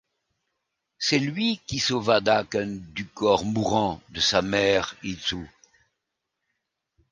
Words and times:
C'est 0.97 1.19
lui 1.19 1.61
qui 1.67 1.77
sauva 1.77 2.21
Daken 2.21 2.79
du 2.95 3.05
corps 3.05 3.45
mourant 3.45 4.01
de 4.09 4.19
sa 4.19 4.41
mère, 4.41 4.95
Itsu. 5.03 5.47